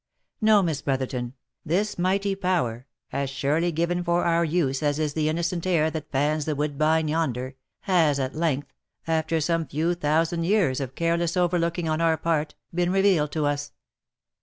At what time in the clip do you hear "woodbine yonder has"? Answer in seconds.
6.55-8.19